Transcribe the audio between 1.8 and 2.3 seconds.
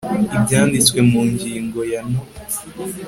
ya no